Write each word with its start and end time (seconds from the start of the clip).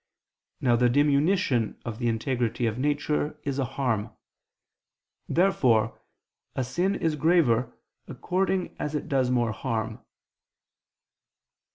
Now 0.61 0.75
the 0.75 0.89
diminution 0.89 1.79
of 1.85 1.99
the 1.99 2.07
integrity 2.07 2.65
of 2.65 2.79
nature 2.79 3.39
is 3.43 3.59
a 3.59 3.65
harm. 3.65 4.09
Therefore 5.29 6.01
a 6.55 6.63
sin 6.63 6.95
is 6.95 7.15
graver 7.15 7.77
according 8.07 8.75
as 8.79 8.95
it 8.95 9.07
does 9.07 9.29
more 9.29 9.51
harm. 9.51 9.99